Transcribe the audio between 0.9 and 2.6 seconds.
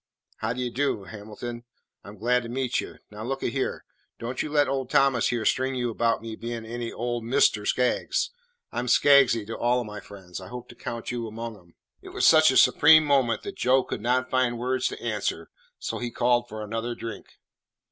Hamilton? I 'm glad to